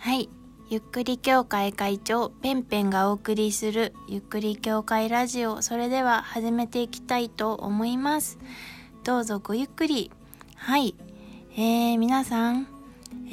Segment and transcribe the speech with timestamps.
[0.00, 0.30] はい。
[0.70, 5.60] ゆっくり協会会長、ペンペンがお送りするゆっくり協会ラジオ。
[5.60, 8.38] それでは始めていきたいと思います。
[9.04, 10.10] どうぞごゆっくり。
[10.56, 10.94] はい。
[11.52, 12.66] えー、皆さん、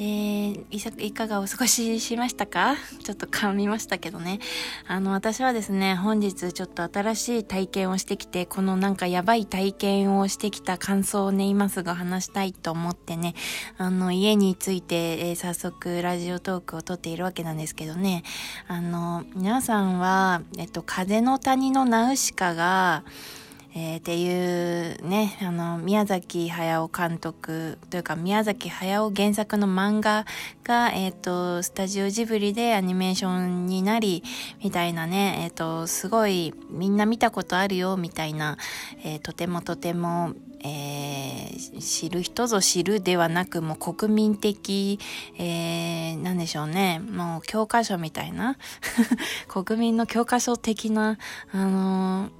[0.00, 2.76] ー、いさいかがお過ごししましたか？
[3.02, 4.38] ちょっと噛みましたけどね。
[4.86, 13.34] あの、私はですね、本日ちょっと新しい体験をしてきて、このなんかやばい体験をしてきた感想をね、今すぐ話したいと思ってね、
[13.76, 18.22] あの、家について、えー、早速ラジオトークを撮っているわけなんですけどね、
[18.68, 23.02] あの、皆さんは、えっと、風の谷のナウシカが、
[23.74, 30.24] えー、っていうね、あの、宮崎駿監督というか宮崎駿原作の漫画
[30.64, 34.22] が、えっ、ー、と、スタジオジブリでアニメーションになり、
[34.62, 38.56] みたいなね、えっ、ー、と、すごいみんな見たことあるよ、みたいな、
[39.04, 40.32] えー、とてもとても、
[40.64, 44.98] えー、知る人ぞ知るではなく、もう国民的、
[45.38, 47.00] えー、なんでしょうね。
[47.00, 48.56] もう教科書みたいな、
[49.46, 51.18] 国民の教科書的な、
[51.52, 52.30] あの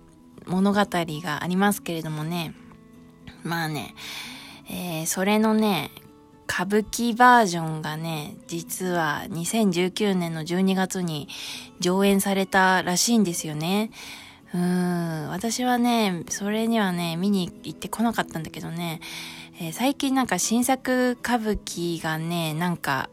[0.49, 2.55] 物語がありますけれどもね。
[3.45, 3.95] まあね、
[4.71, 5.91] えー、それのね、
[6.51, 11.29] 歌舞伎バージョンがね、実は2019年の12月に
[11.79, 13.91] 上演されたらしいんですよね。
[14.55, 19.01] うーん、私はね、それにはね、見に行ってこなかったんだけどね、
[19.61, 23.11] えー、最近なんか新作歌舞伎がね、なんか、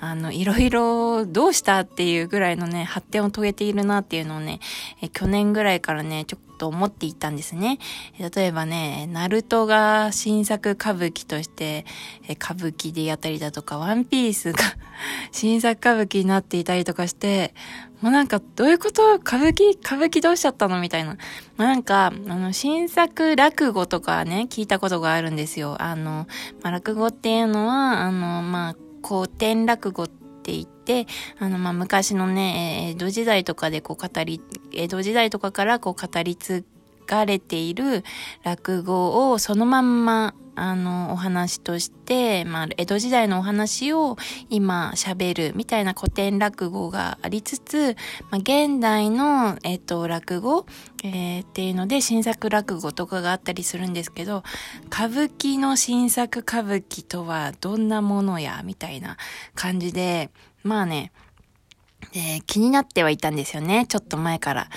[0.00, 4.60] あの、いろいろどうしたっていうぐらいのね、発展を遂げているなっていうのをね、
[5.02, 7.78] え去年ぐらいからね、ちょっと思っていたんですね。
[8.18, 11.84] 例えばね、ナルトが新作歌舞伎として、
[12.28, 14.58] え歌舞伎でやったりだとか、ワンピースが
[15.32, 17.54] 新作歌舞伎になっていたりとかして、
[18.00, 19.14] もうなんか、どういうこと？
[19.16, 19.76] 歌舞伎？
[19.76, 20.80] 歌舞伎どうしちゃったの？
[20.80, 21.16] みたいな。
[21.56, 25.76] なんか、あの、新作落語とかね、聞いたことがあるんですよ。
[25.80, 26.28] あの、
[26.62, 28.76] まあ、落語っていうのは、あの、まあ、
[29.08, 31.06] 古典落語って言って、
[31.38, 34.42] あの、まあ、昔のね、江戸時代とかでこう語り、
[34.72, 36.64] 江戸時代とかからこう語り継
[37.06, 38.04] がれている
[38.42, 44.16] 落語をそのまんま、あの、お話として、まあ、江戸時代のお話を
[44.50, 47.96] 今喋るみたいな古典落語がありつつ、
[48.30, 50.66] まあ、現代の、えっと、落語、
[51.04, 54.42] えー、っていうので新作落語とかがあったりするんですけど、
[54.86, 59.16] 歌舞伎の新作歌舞伎とはどんなものや、みたいな
[59.54, 60.30] 感じで、
[60.62, 61.12] まあね、
[62.12, 63.86] で、気になってはいたんですよね。
[63.86, 64.70] ちょっと前から。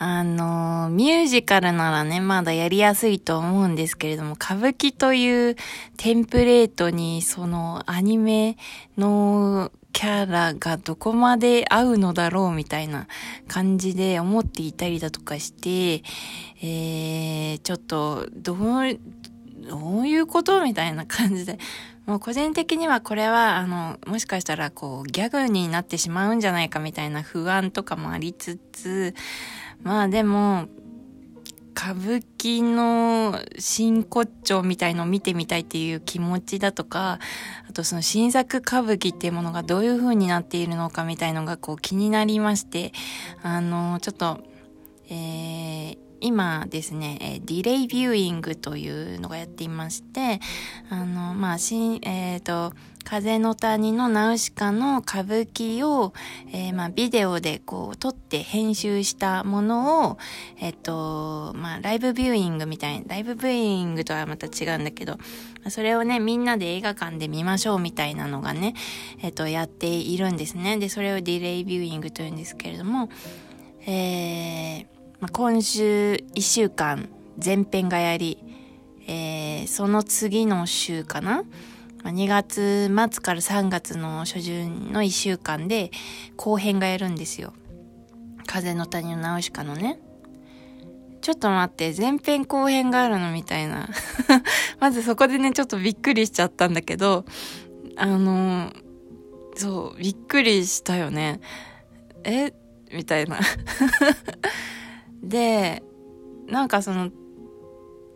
[0.00, 5.56] あの、ミュージカルならね、まだやりやすいと思うんですけれども、歌舞伎という
[5.96, 8.56] テンプレートに、そのアニメ
[8.96, 13.08] のキャラがどこまで合うのだろうみたいな
[13.48, 16.04] 感じで思っていたりだとかして、
[16.62, 18.56] えー、ちょっと、どう、
[19.68, 21.58] どういうことみたいな感じで、
[22.06, 29.14] もう個人的にはこれは、あの、もしかしたらこう、ギャグになってしまうんじゃないかみたいな不安とかもありつつ、
[29.82, 30.68] まあでも、
[31.78, 37.20] 歌舞伎の真骨頂みたいのを見てみたいっていう気持ちだとか、
[37.68, 42.92] あとその新作歌舞伎っていうものがどういう風になっているのかみたいのがこう気になりまして、
[43.42, 44.40] あの、ちょっと、
[45.08, 50.40] えー、今ですね、ディレイビューイングというのがやっていまして、
[50.90, 52.74] あの、まあ、新、えっ、ー、と、
[53.04, 56.12] 風の谷のナウシカの歌舞伎を、
[56.52, 60.18] えー、まあ、ビデオでこう、撮って編集したものを、
[60.60, 65.16] えっ、と、まあ、ライブビューイングみたいな、ライブビューイングとはまた違うんだけど、
[65.70, 68.74] それをね、みんなで映画館で見ましょうみたいなのがね、
[69.22, 70.76] えっ、と、やっているんですね。
[70.76, 73.08] で、それをディレイビューイングというんですけれども、
[73.86, 74.86] えー、
[75.20, 77.08] 今週1週間
[77.44, 78.38] 前編がやり、
[79.08, 81.42] えー、その次の週かな
[82.04, 85.90] ？2月末から3月の初旬の1週間で
[86.36, 87.52] 後編がやるんですよ。
[88.46, 89.98] 風の谷のナウシカのね。
[91.20, 93.88] ちょっと待って、前編後編があるのみたいな。
[94.78, 97.24] まずそこでね、ちょっとびっくりしちゃったんだけど、
[97.96, 98.72] あの、
[99.56, 101.40] そう、びっくりしたよね。
[102.22, 102.54] え？
[102.92, 103.40] みたいな。
[105.22, 105.82] で、
[106.46, 107.10] なんかその、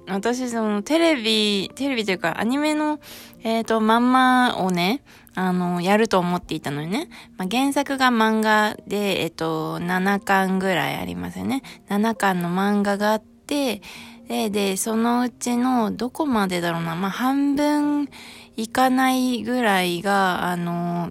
[0.09, 2.99] 私そのテレビ、テレビというかアニメの、
[3.45, 5.03] えっ、ー、と、まんまをね、
[5.35, 7.09] あの、やると思っていたのにね。
[7.37, 11.63] まあ、原作が漫画で、えっ、ー、と、7巻ぐらいありますよね。
[11.89, 13.81] 7巻の漫画があって、
[14.29, 18.09] で、で、そのうちのどこまでだろうな、まあ、半分
[18.57, 21.11] いかないぐらいが、あの、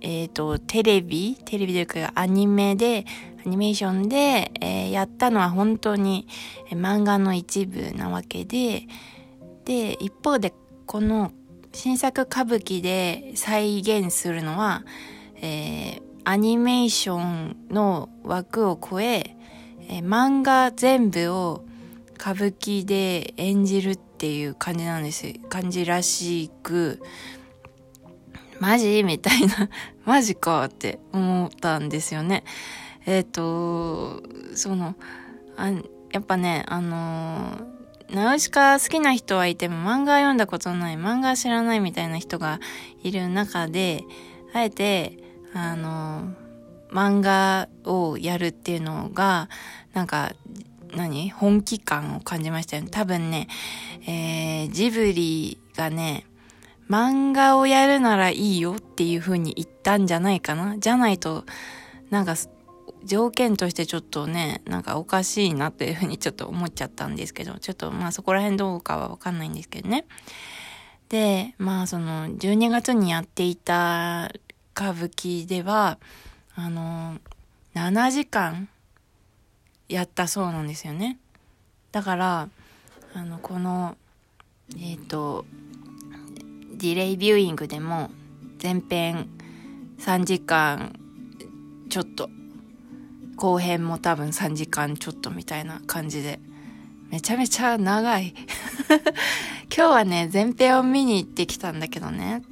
[0.00, 1.36] えっ、ー、と、テレビ？
[1.44, 3.04] テレビというかアニメで
[3.46, 6.26] アニメーションで、えー、やったのは本当に
[6.70, 8.82] 漫画の一部なわけで、
[9.64, 10.52] で、一方で
[10.86, 11.32] この
[11.72, 14.84] 新作歌舞伎で再現するのは、
[15.36, 19.36] えー、アニメーションの枠を超え
[19.88, 21.64] えー、漫画全部を
[22.16, 27.00] 歌舞伎で演じるっていう感じなんです感じらしく
[28.58, 29.02] マジ？
[29.04, 29.68] みたいな。
[30.04, 32.44] マジかって思ったんですよね。
[33.06, 34.22] えっ、ー、と
[34.54, 34.94] その
[35.56, 35.70] あ
[36.12, 37.58] やっぱねあの
[38.10, 42.60] ナウシカ好きな人はいても漫画読んだことない漫画知らないみたいな人が
[43.02, 44.04] いる中で
[44.52, 45.18] あえて
[45.54, 46.34] あの
[46.90, 49.48] 漫画をやるっていうのが、
[49.92, 50.32] なんか、
[50.94, 52.88] 何本気感を感じましたよね。
[52.90, 53.48] 多分ね、
[54.06, 56.24] えー、ジブリがね、
[56.88, 60.78] 漫画をやるならいいよっていう風に言ったんじゃないかな。
[60.78, 61.44] じゃないと、
[62.10, 62.34] なんか、
[63.06, 70.06] 条件としてちょっとね、なんかおかしいなっていう風にちょっと思っちゃったんですけど、ちょっとまあそこら辺どうかはわかんないんですけどね。
[71.08, 74.30] で、まあその12月にやっていた
[74.74, 75.98] 歌舞伎では、
[76.54, 77.18] あの、
[77.74, 78.68] 7時間
[79.88, 81.18] やったそうなんですよね。
[81.92, 82.48] だから、
[83.14, 83.96] あの、この、
[84.76, 85.46] えっ、ー、と、
[86.76, 88.10] ディレイビューイングでも
[88.62, 89.28] 前編
[89.98, 90.98] 3時間
[91.88, 92.28] ちょっと、
[93.36, 96.40] 後編も多分3時間ちょっとみたいな感じで、
[97.10, 98.34] めちゃめちゃ長い。
[99.74, 102.42] 今日はね、前編を見に行ってきたんだけどね、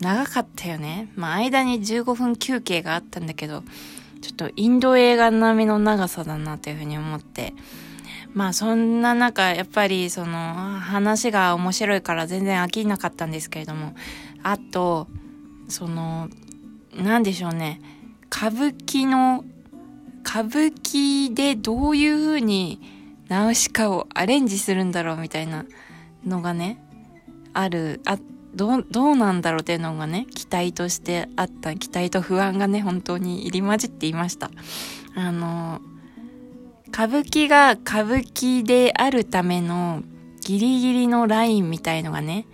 [0.00, 1.10] 長かったよね。
[1.16, 3.62] まあ、間に15分休憩があったんだけど、
[4.20, 7.54] ちょっとインド映画並みの長さだなというふうに思って。
[8.34, 13.94] まあ、そんな中、やっぱり、その、話が面白いから全然飽きなかったんですけれども、
[14.42, 15.06] あと、
[15.68, 16.28] その、
[16.94, 17.80] なんでしょうね。
[18.34, 19.44] 歌舞伎の、
[20.24, 22.80] 歌舞伎でどういう風に
[23.28, 25.64] ナウシカをアレンジするんだろうみたいな
[26.26, 26.82] のがね、
[27.52, 28.18] ある、あ
[28.54, 34.50] どう、どうなんだろうっていうのがね、期待としてあった、期待と不安がね、本当に入り混じっていました。
[35.14, 35.80] あの、
[36.88, 40.02] 歌舞伎が歌舞伎であるための
[40.42, 42.46] ギリギリのラインみたいのがね、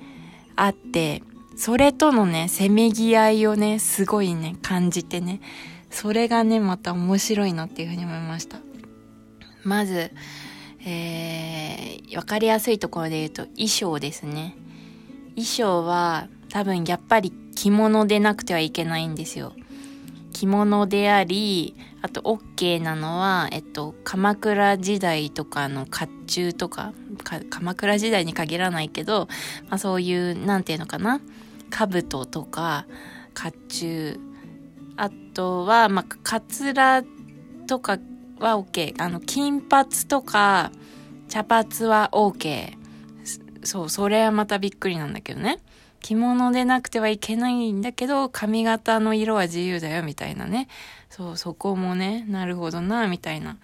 [0.54, 1.22] あって、
[1.56, 5.40] それとのね、せめぎ合いをね、すごいね、感じてね、
[5.90, 8.58] それがね、また面白いなっていうふうに思いました。
[9.64, 10.12] まず、
[10.86, 14.56] えー、わかりやすいところで言うと衣装ですね。
[15.30, 19.52] 衣装は多分やっぱり着物でなくてはいけないんですよ。
[20.32, 26.92] 着物であり、あと OK なのは、えっと、鎌倉時代とかの甲冑とか、
[27.50, 29.28] 鎌倉時代に限らないけど、
[29.68, 31.20] まあそういう、なんていうのかな、
[31.70, 32.86] 兜とか、
[33.34, 34.27] 甲冑、
[35.38, 37.04] とは、まあ、カツラ
[37.68, 38.00] とか
[38.40, 38.92] は OK。
[38.98, 40.72] あの、金髪とか、
[41.28, 42.76] 茶髪は OK。
[43.62, 45.60] そう、それはまたびっくりなんだけどね。
[46.00, 50.66] 着物でなくてはいけないんだけど、髪型の色は自由だよ、みたいなね。
[51.08, 53.58] そう、そこもね、なるほどな、みたいな。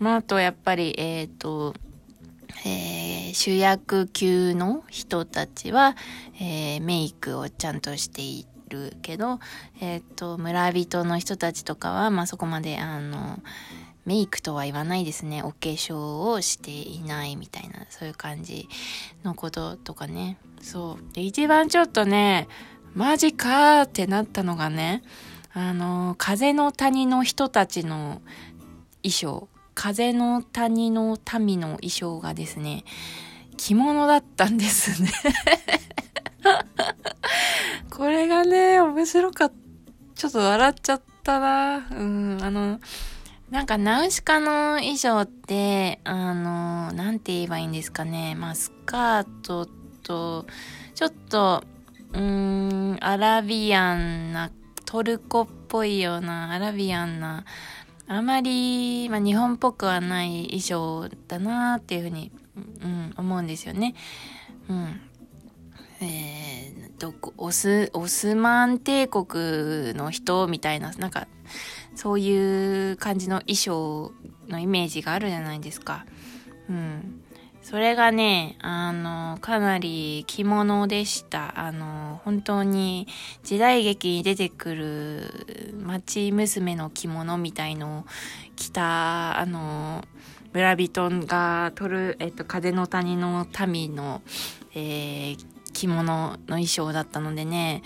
[0.00, 1.74] まあ、あと、やっぱり、えっ、ー、と、
[2.64, 5.94] えー、主役級の人たちは、
[6.40, 9.40] えー、メイクをちゃんとしていてるけど、
[9.80, 13.42] えっ、と、村人の人たちとかは、まあ、そこまで、あの、
[14.04, 15.42] メイクとは言わないですね。
[15.42, 18.68] お化粧をしていないみたいな、そういう感じ
[19.24, 20.38] のこととかね。
[20.62, 21.14] そう。
[21.14, 22.46] で、一番ちょっとね、
[22.94, 25.02] マジかーってなったのがね、
[25.52, 28.22] あの、風の谷の人たちの
[29.02, 32.84] 衣装、風の谷の民の衣装がですね、
[33.56, 35.10] 着物だったんですね
[37.96, 39.54] これがね、面白かった。
[40.14, 41.76] ちょっと笑っちゃったな。
[41.90, 42.78] うん、あの、
[43.50, 48.34] なんか、ナウシカの衣装って、あの、なんて言えばいいんですかね。
[48.34, 49.66] まあ、スカート
[50.02, 50.44] と、
[50.94, 51.64] ちょっと、
[52.12, 54.50] うーん、アラビアンな、
[54.84, 57.46] トルコっぽいような、アラビアンな、
[58.08, 62.30] あまり、まあ、日本っぽくはない衣装だなっていうふうに、
[62.82, 63.94] うん、思うんですよね。
[64.68, 65.00] うん。
[66.00, 71.26] えー、どこ、オス、オスマン帝国の人みたいな、なんか、
[71.94, 74.12] そういう感じの衣装
[74.48, 76.04] のイメージがあるじゃないですか。
[76.68, 77.22] うん。
[77.62, 81.58] それがね、あの、かなり着物でした。
[81.58, 83.08] あの、本当に
[83.42, 88.04] 時代劇に出てくる町娘の着物みたいのを
[88.54, 90.04] 着た、あの、
[90.52, 94.22] 村人が取る、えっと、風の谷の民の、
[94.72, 97.82] えー、着物の衣装だったのでね、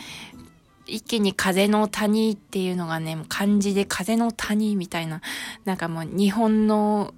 [0.86, 5.20] 一気に風の谷っていうのがね、漢字で風の谷みたいな、
[5.64, 7.14] なんかもう日本の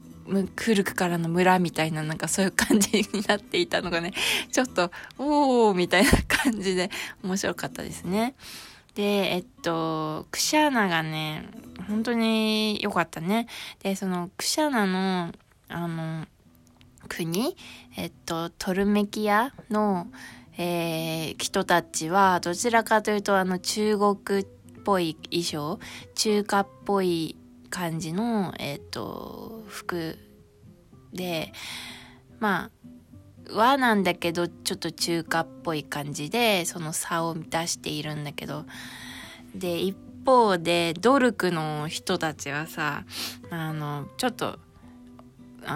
[0.56, 4.12] 古くからの村みたいななんかそういう感じになっていたのがね、
[4.50, 6.90] ちょっと、おーみたいな感じで
[7.22, 8.34] 面白かったですね。
[8.94, 11.48] で、えっと、クシャーナがね、
[11.88, 13.46] 本当に良かったね。
[13.82, 15.32] で、そのクシャーナの、
[15.68, 16.26] あの、
[17.08, 17.56] 国、
[17.96, 20.06] えっと、トルメキアの、
[20.58, 24.46] えー、人たちは、どちらかというと、あの、中国っ
[24.84, 25.78] ぽい衣装、
[26.14, 27.36] 中華っぽい
[27.70, 30.18] 感じの、えっと、服
[31.12, 31.52] で、
[32.38, 32.70] まあ、
[33.50, 38.64] 和なんだけど、ちょっと中華っぽい感じで、その差を出しているんだけど、
[39.54, 43.04] で、一方で、ドルクの人たちはさ、
[43.50, 44.58] あの、ちょっと、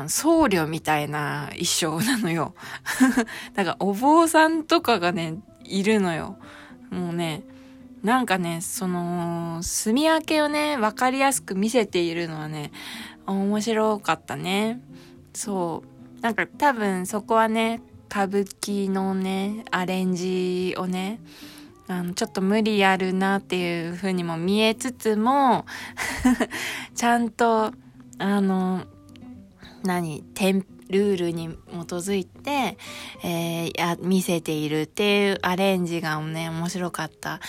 [0.08, 2.54] 僧侶みたいな衣装なのよ。
[3.54, 6.36] だからお坊さんとかがね、いるのよ。
[6.90, 7.42] もうね、
[8.02, 12.70] なんかね、その、住み分けをね、わかりやすく見せているのはね、
[13.26, 14.80] 面白かったね。
[15.34, 15.82] そ
[16.18, 16.20] う。
[16.20, 21.20] なんか多分そこはね、歌舞伎のね、アレンジをね、
[21.88, 25.66] あの、ちょっと無理あるなっていう風にも見えつつも
[26.94, 27.72] ちゃんと、
[28.18, 28.84] あの、
[29.86, 31.52] 何、テン、ルールに基
[31.94, 32.78] づいて、
[33.24, 37.40] えー、や、見せているっていうアレンジがね、面白かった。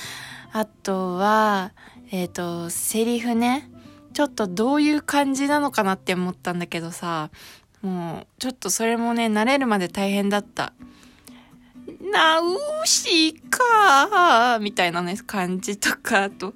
[0.51, 1.74] あとは、
[2.12, 3.70] えっ、ー、と、セリフね。
[4.13, 7.29] ちょっとどういう感じなのかなって思ったんだけどさ、
[7.84, 10.74] もう、ちょっとそれもね、慣れるまで大変だった。
[12.12, 12.44] ナウ
[12.86, 16.53] シカみたいなね、感じとか、あと、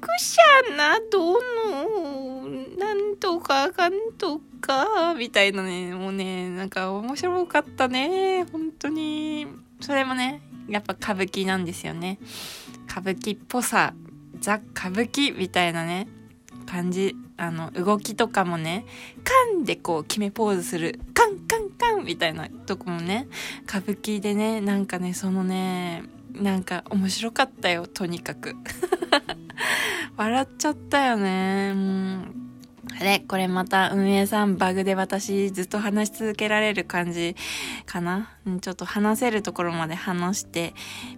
[0.00, 2.48] くしゃなどの、
[2.78, 9.46] なんとかかんとか、みたいなね、もうね、なんか面白かったね、本当に。
[9.80, 12.18] それもね、やっぱ歌舞伎なんですよね。
[12.90, 13.94] 歌舞伎っぽさ、
[14.40, 16.08] ザ・歌舞伎みたいなね、
[16.66, 17.16] 感じ。
[17.38, 18.86] あの、動きとかもね、
[19.22, 21.00] カンでこう決めポーズする。
[21.12, 23.28] カンカンカンみたいなとこもね、
[23.68, 28.56] 歌舞伎でね、なんかね、そのね、なんか面白かったよ、とにかく。
[30.16, 31.72] 笑っちゃったよね。
[31.74, 32.42] うん。
[32.98, 37.34] あれこれまた運営さんバグで私ずっと話し続けられる感じ
[37.84, 38.30] かな？
[38.60, 40.72] ちょっと話せるところまで話して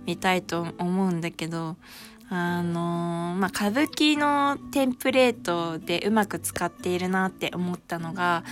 [0.07, 1.77] みたいと思うんだけど、
[2.31, 8.45] あの、まあ、歌舞伎のテンプレートでうまく使っているなって思ったのが、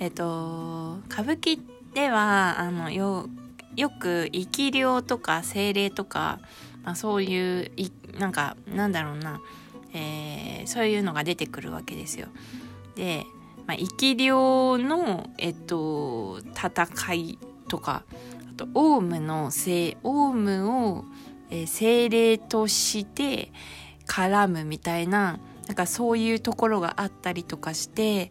[0.00, 1.60] えっ、と、歌舞伎
[1.94, 3.28] では、あの、よ、
[3.76, 6.40] よく生き量とか精霊とか、
[6.82, 9.40] まあ、そういう、い、なんか、なんだろうな、
[9.94, 12.28] えー、そういうのが出てくるわけですよ。
[12.94, 13.26] で、
[13.66, 18.04] まあ、生き量の、えっと、戦いとか、
[18.50, 21.04] あと、オウムのせオウムを、
[21.50, 23.52] えー、精霊として
[24.06, 28.30] 絡むみたいな、なんかそういうところがあったりとかして、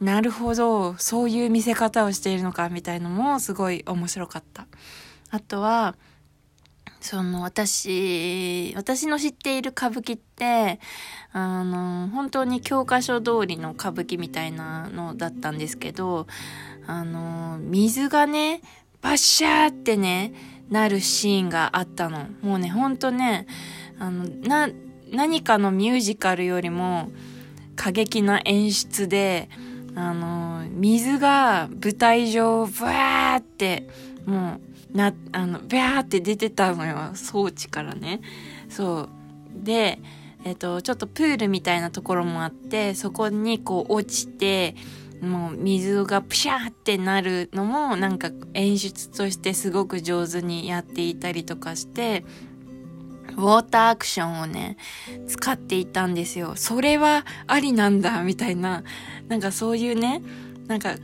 [0.00, 4.66] なるほど、そういう見せ方をしているのかみたいのもすごい面白かった。
[5.30, 5.96] あとは、
[7.06, 10.80] その私、私の知っている歌舞伎って、
[11.30, 16.26] あの、本当に教科書通りの歌舞伎みたいなのだったんですけど、
[16.84, 18.60] あの、水がね、
[19.02, 20.32] バッシャーってね、
[20.68, 22.26] なるシーンがあったの。
[22.42, 23.46] もうね、ほんとね、
[24.00, 24.68] あの、な、
[25.12, 27.12] 何かのミュージカルよりも
[27.76, 29.48] 過激な演出で、
[29.94, 33.88] あの、水が舞台上、ブワーって、
[34.26, 38.20] もう、な、あの、ビャーって出てたのよ、装置からね。
[38.68, 39.08] そう。
[39.54, 40.00] で、
[40.44, 44.74] えっ、と、ちょっとプールみたいなところもあって、そこにこう落ちて、
[45.20, 52.24] もう水がプシャーってなるのもなんか演出としてすごく上手にやっていたりとかして、
[53.36, 54.76] ウォーターアクションをね、
[55.26, 56.54] 使っていたんですよ。
[56.56, 58.82] それはありなんだ、みたいな。
[59.28, 60.22] なんかそういうね、
[60.68, 60.94] なんか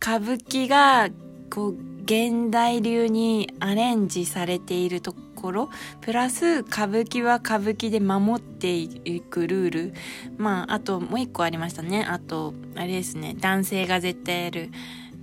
[0.00, 1.08] 歌舞伎が
[1.54, 5.70] こう現代流にアレンジされているところ
[6.00, 9.94] プラス歌舞伎は歌舞伎で守っていくルール。
[10.36, 12.04] まああともう一個ありましたね。
[12.04, 13.36] あとあれですね。
[13.38, 14.70] 男性が絶対やる。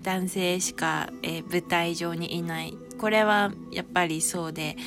[0.03, 2.73] 男性しか、えー、舞台上にいない。
[2.97, 4.77] これはやっぱりそうで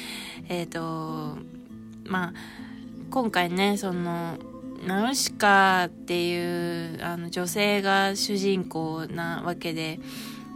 [0.48, 1.38] えっ、ー、と
[2.06, 2.32] まあ
[3.10, 4.38] 今回ねその
[4.86, 10.00] ナウシカっていうあの女性が主人公なわけで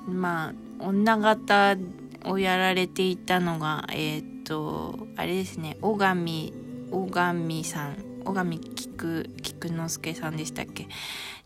[0.07, 1.76] まあ女方
[2.25, 6.52] をやられていたのが、えっ、ー、と、あれですね、小上、
[6.90, 10.88] 小上さん、小上菊、菊之助さんでしたっけ？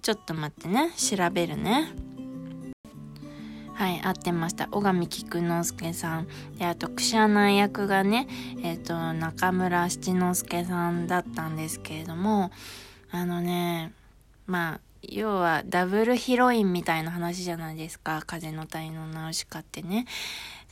[0.01, 1.89] ちょっと待ってね、調べるね。
[3.75, 4.69] はい、合ってました。
[4.69, 6.29] 小上菊之助さん。
[6.59, 8.29] で、あと、クシャナ役がね、
[8.63, 12.51] えっ、ー、と、中村七之助さんだったんですけれども、
[13.11, 13.93] あのね、
[14.47, 18.23] まあ、要はダブルヒロインみたいな話じゃないですか。
[18.27, 20.07] 風の谷のナウシカってね。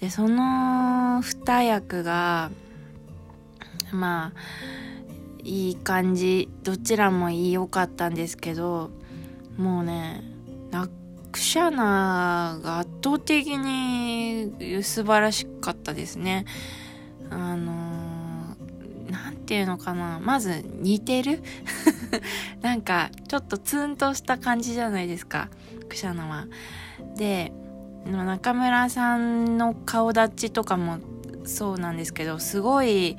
[0.00, 2.50] で、その二役が、
[3.92, 4.40] まあ
[5.42, 8.90] いい感じどちらも良かったんですけど
[9.56, 10.22] もうね
[10.70, 10.88] ラ
[11.32, 16.44] クシャナが圧倒的に素晴らしかったですね
[17.30, 17.99] あの
[19.10, 20.20] 何て言うのかな。
[20.20, 21.42] まず似てる？
[22.62, 25.48] なんかちょっとツンとした感じじゃないですか。
[25.88, 26.46] クシャナは。
[27.16, 27.52] で
[28.06, 30.98] 中村さんの顔立ちとかも
[31.44, 33.16] そうなんですけどすごい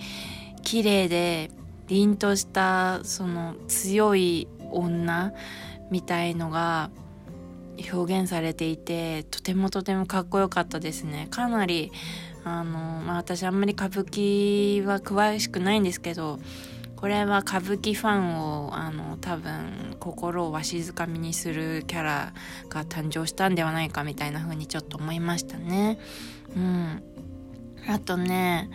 [0.63, 1.51] 綺麗で
[1.88, 5.33] 凛としたその強い女
[5.91, 6.89] みたいのが
[7.93, 11.27] 表現されていてとてもとてもかっこよかったですね。
[11.29, 11.91] かなり
[12.43, 16.39] あの、まあ、私あんまり歌舞伎は詳しくないんですけど
[16.95, 22.33] これは歌舞伎ファンをあの多分心をわしづかみにするキャラ
[22.69, 25.98] が誕生したんではないかみたいな風にちょっと思いましたね。
[26.55, 27.03] うん。
[27.88, 28.69] あとね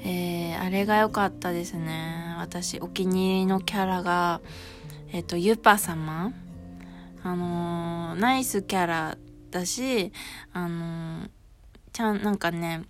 [0.00, 2.36] えー、あれが良かったですね。
[2.38, 4.42] 私お気に入りのキャラが
[5.12, 6.34] えっ、ー、とユパ様。
[7.22, 9.18] あのー、ナイスキャラ
[9.50, 10.12] だし
[10.52, 11.26] あの
[11.96, 12.82] ちゃんなんかね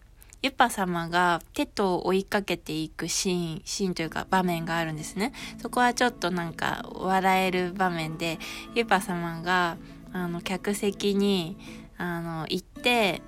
[0.43, 5.33] ユパ様がテトを追いかけていくシーン、シーンというか場面があるんですね。
[5.63, 8.39] そこはちょっとなんか笑える場面で、
[8.75, 9.77] ユパ様が、
[10.13, 11.57] あの、客席に、
[11.97, 13.23] あの、行って、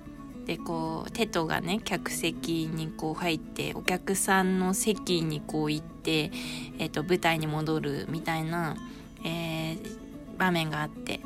[0.45, 6.31] でこうテトがね客席にこう入ってお客さんの席にこう行って、
[6.79, 8.75] えーと、舞台に戻るみたいな、
[9.23, 9.97] えー、
[10.39, 11.19] 場面があって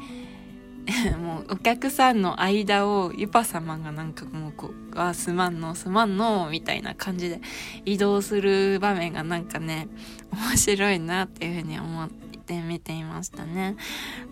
[1.22, 7.42] もうお客さんの間をユパ様がなんかもうこう「あすまんのすまんの」みたいな感じで
[7.86, 9.88] 移動する場面がなんかね
[10.32, 13.75] 面白いなっていうふうに思って見ていましたね。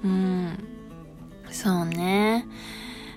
[0.03, 0.57] うん。
[1.49, 2.45] そうね。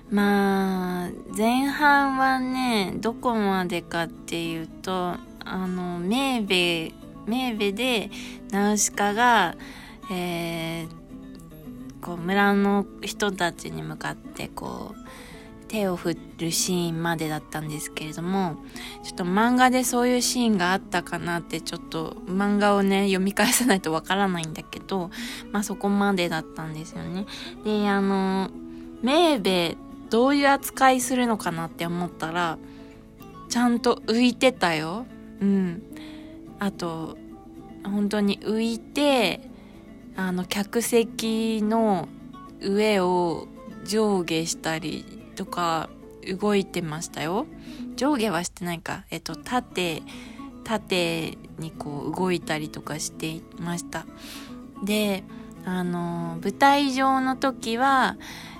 [0.09, 6.93] まあ前半はねどこまでかっていうとあのメーベ
[7.25, 8.09] メーベで
[8.51, 9.55] ナウシカが、
[10.11, 11.04] えー、
[12.05, 18.57] こう村の人たちに向かってこう手を振るシーンまでだったんですけれども
[19.01, 25.09] ちょっと漫画でそういうシーンがあったかなってちょっと漫画をね読み返さないとわからないんだけど
[25.51, 27.25] まあそこまでだったんですよね。
[27.63, 28.51] であの
[29.01, 29.75] メーベ
[30.11, 32.59] どういう扱いするのかなって思ったら
[33.49, 35.07] ちゃんと浮いてたよ。
[35.41, 35.81] うん。
[36.59, 37.17] あと
[37.83, 39.54] 本当に浮いて
[40.15, 42.07] あの客席の
[42.61, 43.47] 上を
[43.85, 45.89] 上下したりとか
[46.39, 47.45] 動いてましたよ。
[47.95, 49.05] 上下はしてないか。
[49.09, 50.01] えっと縦
[50.63, 54.05] 縦にこう動いたりとかしていました。
[54.83, 55.23] で
[55.65, 58.17] あの舞台上の時は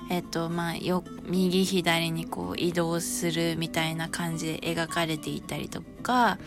[0.08, 6.38] えっとまあよ右左にこう移動するみたいな感じで描かれていたりとか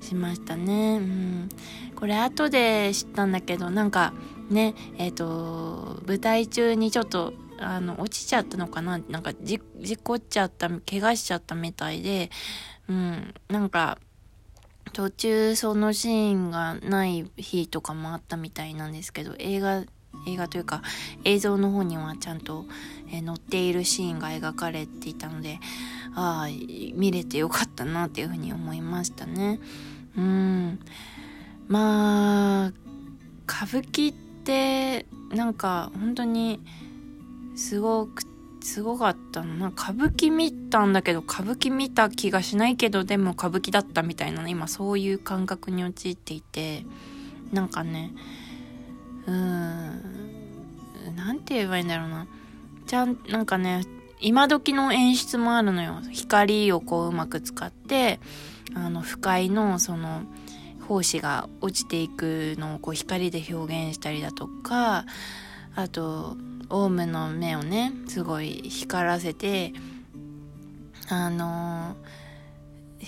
[0.00, 0.98] しましたね。
[0.98, 1.48] うん、
[1.96, 4.12] これ後で知ったんだけどなんか
[4.50, 8.98] ねえっと舞台中にちょっとあの落ちちゃったのかな？
[9.08, 9.60] なんか事
[10.02, 12.30] 故っちゃった怪我しちゃったみたいで、
[12.88, 13.98] うん、なんか
[14.92, 19.84] 途中そのシーンがない日とかもあったみたいなんですけど映画
[20.26, 20.82] 映画というか
[21.24, 22.66] 映像の方にはちゃんと、
[23.10, 25.58] えー、載っているシーンが描かれていたので
[26.14, 26.48] ああ
[26.94, 29.58] 見れてよかったなっていうふうに思いましたね。
[30.16, 30.78] うん。
[31.66, 32.72] まあ
[33.46, 34.23] 歌舞伎って
[35.30, 36.60] なんか本当に
[37.56, 38.22] すごく
[38.60, 39.68] すごかったな。
[39.68, 44.50] 歌舞伎見たんだけど歌舞伎見た気がしないけどでも歌舞伎だったみたいなね。
[44.50, 46.84] 今そういう感覚に陥っていて。
[47.52, 48.10] なんかね
[49.26, 52.26] うーんなんて言えばいいんだろうな。
[52.86, 53.84] ちゃんなんかね
[54.20, 56.00] 今時の演出もあるのよ。
[56.10, 58.18] 光をこううまく使って
[58.74, 60.22] あの不快のその
[60.88, 65.06] 胞子が落ちていくのをこう光で表現したりだとか
[65.74, 66.36] あと
[66.68, 69.72] オウムの目をねすごい光らせて
[71.08, 71.96] あの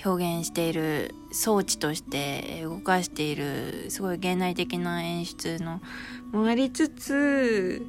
[0.05, 5.81] 表現している装置として動かしているすごい現代的な演出の
[6.33, 7.87] もありつつ、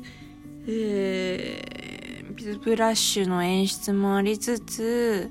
[0.67, 5.30] えー、ブラッシュの演出もありつつ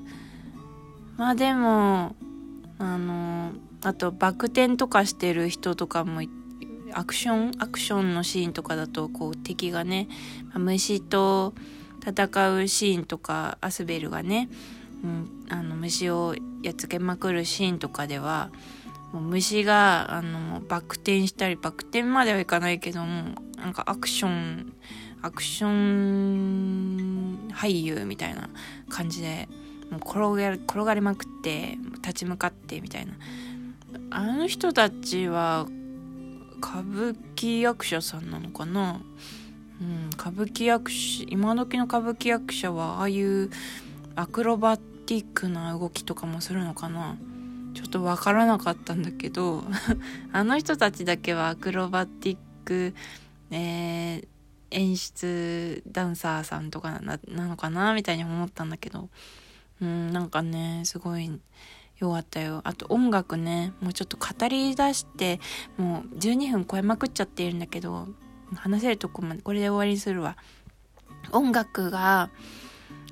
[1.15, 2.15] まあでも
[2.77, 3.51] あの
[3.87, 6.21] あとバク転とかしてる人とかも
[6.93, 7.51] アクション？
[7.59, 10.07] アクションのシーンとかだとこう敵がね
[10.55, 11.53] 虫と
[12.01, 14.49] 戦うシーンとかアスベルがね
[15.03, 18.49] うん、あの虫をやっつけまくるシーンとかでは
[19.13, 24.73] もう虫があのバク転したりバク転まではいかないけどもなんかアクション
[25.21, 28.49] アクション俳優みたいな
[28.89, 29.47] 感じで
[29.91, 33.13] もう転が転がりまくって立ち向かってみたいな。
[34.09, 35.67] あの人たちは
[36.59, 39.01] 歌舞伎役者さんなのかな？
[39.81, 43.49] うん歌舞伎役者今時の歌舞伎役者はああいう
[44.15, 47.17] アクロバティックな動きとかもするのかな？
[47.73, 49.63] ちょっとわからなかったんだけど。
[50.33, 52.95] あの人たちだけはアクロバティック、
[53.51, 54.27] えー、
[54.71, 57.93] 演出ダンサーさんとかなのかな？
[57.93, 59.09] みたいに思ったんだけど。
[59.79, 61.29] うんなんかねすごい
[61.99, 62.61] よかったよ。
[62.63, 65.39] あと音楽ねもうちょっと語り出して
[65.77, 68.07] もう12分超えまくっちゃっているんだけど
[68.55, 70.37] 話せるとこまでこれで終わりにするわ。
[71.31, 72.29] 音楽が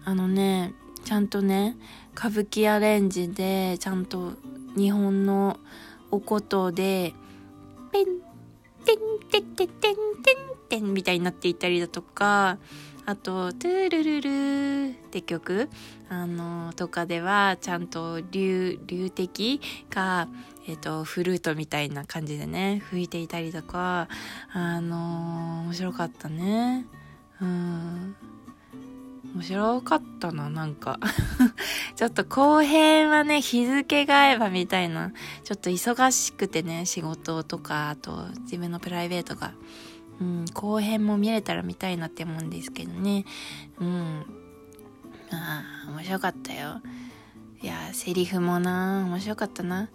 [0.05, 1.75] あのねちゃんとね
[2.15, 4.33] 歌舞伎アレンジでちゃんと
[4.77, 5.59] 日本の
[6.11, 7.13] おことで
[7.91, 8.05] ペン
[8.85, 8.97] テン
[9.29, 9.97] テンテンテンテン
[10.69, 12.57] テンみたいになっていたりだとか
[13.07, 15.69] あと、トゥールルルって曲
[16.09, 20.27] あの、とかでは、ちゃんと流、流的が、
[20.67, 24.07] えっ、ー、と、フルートみたいな感じでね、吹いていたりとか、
[24.51, 26.87] あの面白かったね。
[27.39, 28.15] うん。
[29.35, 30.97] 面白かったな、なんか
[31.95, 35.11] ちょっと後編はね、日付が合えばみたいな、
[35.43, 39.51] ちょっと忙しくてね、仕事とか、あと自分のプライベートが。
[40.19, 43.25] うん、後編も見れたら見たいなって思うんですけどね。
[43.79, 44.25] うん。
[45.31, 46.81] ああ、面白かったよ。
[47.61, 49.89] いや、セリフもな、面白かったな。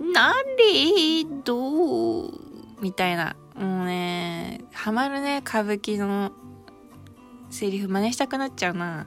[0.00, 2.30] なれどう
[2.80, 3.36] みたいな。
[3.54, 6.32] もうね、ハマるね、歌舞伎の
[7.50, 9.06] セリフ真似したくなっちゃうな。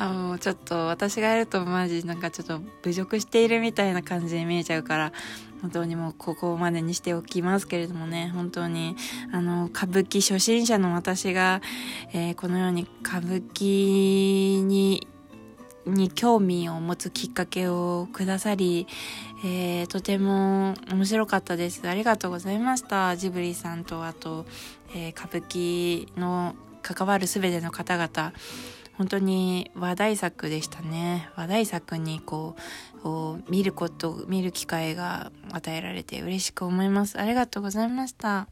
[0.00, 5.12] あもうちょっと私がやるとマジなんかちょっと侮辱しているみたいな感じに見えちゃうから
[5.60, 8.96] 本当にもうここまでにしておきますけれどもね本当に
[9.30, 11.60] あの歌舞伎初心者の私が、
[12.14, 15.06] えー、このように歌舞伎に
[15.84, 18.86] に興味を持つきっかけをくださり、
[19.44, 21.86] えー、とても面白かったです。
[21.88, 23.16] ありがとうございました。
[23.16, 24.44] ジブリさんと、あと、
[24.94, 28.32] えー、歌舞伎の関わるすべての方々。
[28.96, 31.30] 本当に話題作でしたね。
[31.36, 32.54] 話題作にこ
[33.04, 37.18] う、見ること、見る機会が与えられて嬉しく思います。
[37.18, 38.48] ありがとうございました。